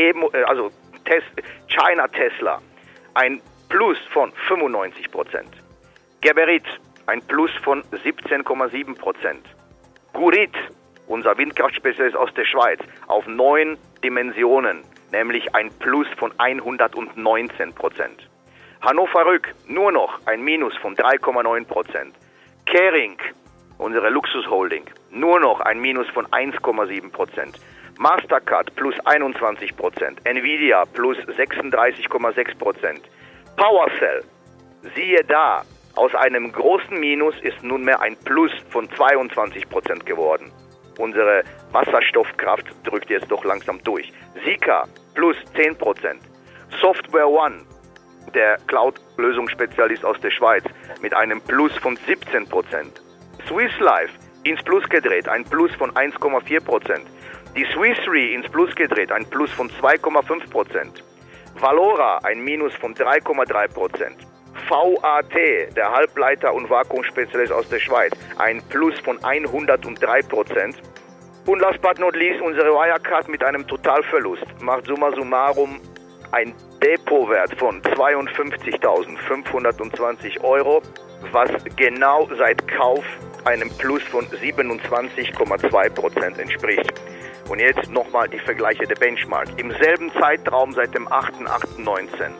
also 0.47 0.71
China 1.67 2.08
Tesla, 2.08 2.60
ein 3.13 3.39
Plus 3.69 3.97
von 4.13 4.32
95 4.47 5.12
Prozent. 5.12 5.49
Geberit, 6.21 6.63
ein 7.06 7.21
Plus 7.21 7.51
von 7.63 7.84
17,7 7.84 8.97
Prozent. 8.97 9.45
Gurit, 10.13 10.53
unser 11.08 11.38
Windkraftspezialist 11.38 12.15
aus 12.15 12.34
der 12.34 12.45
Schweiz, 12.45 12.80
auf 13.08 13.27
neun 13.27 13.77
Dimensionen, 14.03 14.84
nämlich 15.12 15.53
ein 15.53 15.69
Plus 15.80 16.08
von 16.17 16.32
119 16.38 17.73
Prozent. 17.73 18.30
Hannover 18.82 19.25
Rück, 19.25 19.53
nur 19.67 19.91
noch 19.91 20.19
ein 20.25 20.41
Minus 20.43 20.75
von 20.77 20.95
3,9 20.95 21.65
Prozent. 21.65 22.15
Kering, 22.65 23.17
unsere 23.77 24.10
Luxusholding, 24.10 24.86
nur 25.12 25.39
noch 25.39 25.60
ein 25.60 25.80
Minus 25.80 26.08
von 26.10 26.25
1,7 26.27 27.12
Prozent. 27.12 27.60
Mastercard 27.97 28.75
plus 28.75 28.95
21 29.06 29.75
Prozent. 29.75 30.19
Nvidia 30.25 30.84
plus 30.93 31.17
36,6 31.17 32.58
Prozent. 32.58 33.01
PowerCell, 33.57 34.23
siehe 34.95 35.23
da, 35.23 35.63
aus 35.95 36.13
einem 36.13 36.51
großen 36.51 36.99
Minus 36.99 37.33
ist 37.41 37.63
nunmehr 37.63 37.99
ein 38.01 38.15
Plus 38.17 38.51
von 38.69 38.87
22 38.91 39.67
Prozent 39.67 40.05
geworden. 40.05 40.51
Unsere 40.99 41.43
Wasserstoffkraft 41.71 42.67
drückt 42.83 43.09
jetzt 43.09 43.31
doch 43.31 43.43
langsam 43.43 43.83
durch. 43.83 44.13
Sika 44.45 44.87
plus 45.15 45.35
10 45.55 45.75
Prozent. 45.75 46.21
Software 46.79 47.27
One, 47.27 47.63
der 48.35 48.57
Cloud-Lösungsspezialist 48.67 50.05
aus 50.05 50.19
der 50.21 50.29
Schweiz, 50.29 50.63
mit 51.01 51.15
einem 51.15 51.41
Plus 51.41 51.75
von 51.77 51.97
17 52.05 52.47
Prozent. 52.47 53.01
Swiss 53.47 53.71
Life 53.79 54.13
ins 54.43 54.61
Plus 54.61 54.87
gedreht, 54.87 55.27
ein 55.27 55.43
Plus 55.43 55.73
von 55.73 55.91
1,4 55.93 56.63
Prozent. 56.63 57.07
Die 57.55 57.65
Swiss 57.73 57.97
Re 58.07 58.33
ins 58.33 58.47
Plus 58.49 58.75
gedreht, 58.75 59.11
ein 59.11 59.25
Plus 59.25 59.49
von 59.51 59.67
2,5 59.71 60.47
Prozent. 60.51 61.03
Valora 61.59 62.19
ein 62.23 62.43
Minus 62.43 62.73
von 62.75 62.93
3,3 62.93 63.67
Prozent. 63.69 64.17
VAT, 64.69 65.33
der 65.75 65.91
Halbleiter- 65.91 66.53
und 66.53 66.69
Vakuumspezialist 66.69 67.51
aus 67.51 67.67
der 67.69 67.79
Schweiz, 67.79 68.13
ein 68.37 68.61
Plus 68.69 68.93
von 68.99 69.17
103 69.23 70.21
Prozent. 70.23 70.75
Und 71.45 71.59
last 71.59 71.81
but 71.81 71.99
not 71.99 72.15
least 72.15 72.41
unsere 72.41 72.73
Wirecard 72.73 73.27
mit 73.29 73.43
einem 73.43 73.67
Totalverlust 73.67 74.45
macht 74.61 74.85
summa 74.85 75.11
summarum 75.13 75.81
ein 76.31 76.53
Depotwert 76.83 77.57
von 77.57 77.81
52.520 77.81 80.43
Euro, 80.43 80.83
was 81.31 81.49
genau 81.75 82.29
seit 82.37 82.67
Kauf 82.67 83.03
einem 83.45 83.71
Plus 83.77 84.03
von 84.03 84.27
27,2 84.27 85.89
Prozent 85.89 86.37
entspricht. 86.37 86.93
Und 87.49 87.60
jetzt 87.60 87.89
nochmal 87.89 88.27
die 88.27 88.39
Vergleiche 88.39 88.86
der 88.86 88.95
Benchmark. 88.95 89.47
Im 89.57 89.71
selben 89.71 90.12
Zeitraum 90.19 90.73
seit 90.73 90.93
dem 90.93 91.07
8.8.19. 91.07 92.31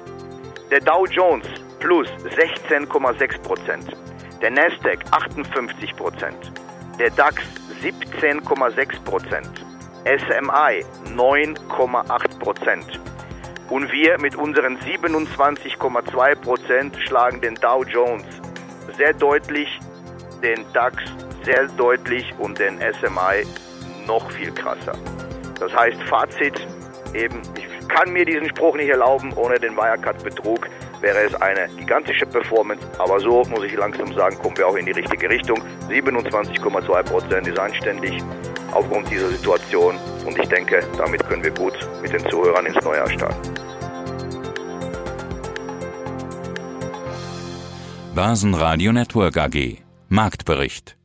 Der 0.70 0.82
Dow 0.82 1.06
Jones 1.06 1.48
plus 1.80 2.08
16,6 2.36 3.41
Prozent. 3.41 3.86
Der 4.41 4.52
Nasdaq 4.52 5.00
58 5.12 5.96
Prozent. 5.96 6.52
Der 7.00 7.10
DAX 7.12 7.41
17,6 7.82 9.04
Prozent. 9.04 9.50
SMI 10.04 10.86
9,8 11.15 12.39
Prozent. 12.39 13.00
Und 13.70 13.91
wir 13.91 14.17
mit 14.20 14.36
unseren 14.36 14.78
27,2 14.78 16.36
Prozent 16.36 16.98
schlagen 17.06 17.41
den 17.41 17.56
Dow 17.56 17.84
Jones 17.84 18.26
sehr 18.98 19.13
deutlich, 19.13 19.67
den 20.41 20.65
DAX 20.74 20.98
sehr 21.43 21.67
deutlich 21.78 22.26
und 22.39 22.60
den 22.60 22.80
SMI 22.80 23.46
noch 24.08 24.32
viel 24.32 24.52
krasser. 24.52 24.93
Das 25.60 25.74
heißt, 25.74 26.02
Fazit 26.04 26.60
eben, 27.13 27.41
ich 27.56 27.88
kann 27.88 28.12
mir 28.12 28.26
diesen 28.26 28.50
Spruch 28.50 28.76
nicht 28.76 28.89
erlauben, 28.89 29.34
ohne 29.34 29.60
den 29.60 29.76
Wirecard-Betrug 29.76 30.67
wäre 31.02 31.20
es 31.20 31.36
eine 31.36 31.67
gigantische 31.78 32.26
Performance, 32.26 32.84
aber 32.98 33.20
so 33.20 33.43
muss 33.50 33.63
ich 33.63 33.76
langsam 33.76 34.12
sagen, 34.13 34.38
kommen 34.39 34.58
wir 34.58 34.67
auch 34.67 34.76
in 34.76 34.86
die 34.86 34.91
richtige 34.91 35.30
Richtung. 35.30 35.62
27,2 35.89 37.04
Prozent 37.04 37.48
ist 37.48 37.60
anständig 37.60 38.24
aufgrund 38.74 39.10
dieser 39.10 39.30
Situation 39.30 39.96
und 40.26 40.38
ich 40.38 40.50
denke, 40.50 40.84
damit 40.98 41.28
können 41.28 41.43
wir 41.43 41.52
gut 41.52 41.74
mit 42.02 42.13
den 42.13 42.28
Zuhörern 42.30 42.65
ins 42.65 42.84
neue 42.84 42.98
Jahr 42.98 43.10
starten. 43.10 43.54
Basen 48.15 48.56
Radio 48.56 48.91
Network 48.91 49.38
AG 49.38 49.78
Marktbericht 50.10 50.97